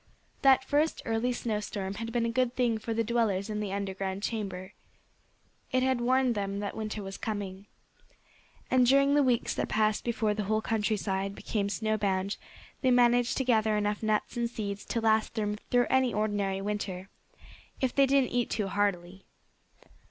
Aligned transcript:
That 0.41 0.63
first 0.63 1.03
early 1.05 1.31
snowstorm 1.31 1.93
had 2.01 2.11
been 2.11 2.25
a 2.25 2.31
good 2.31 2.55
thing 2.55 2.79
for 2.79 2.91
the 2.91 3.03
dwellers 3.03 3.51
in 3.51 3.59
the 3.59 3.71
underground 3.71 4.23
chamber. 4.23 4.73
It 5.71 5.83
had 5.83 6.01
warned 6.01 6.33
them 6.33 6.57
that 6.59 6.75
winter 6.75 7.03
was 7.03 7.19
coming. 7.19 7.67
And 8.71 8.87
during 8.87 9.13
the 9.13 9.21
weeks 9.21 9.53
that 9.53 9.69
passed 9.69 10.03
before 10.03 10.33
the 10.33 10.45
whole 10.45 10.59
countryside 10.59 11.35
became 11.35 11.69
snow 11.69 11.97
bound 11.99 12.37
they 12.81 12.89
managed 12.89 13.37
to 13.37 13.43
gather 13.45 13.77
enough 13.77 14.01
nuts 14.01 14.35
and 14.35 14.49
seeds 14.49 14.85
to 14.85 15.01
last 15.01 15.35
them 15.35 15.55
through 15.69 15.85
any 15.91 16.11
ordinary 16.15 16.61
winter 16.63 17.09
if 17.79 17.93
they 17.93 18.07
didn't 18.07 18.29
eat 18.31 18.49
too 18.49 18.69
heartily. 18.69 19.27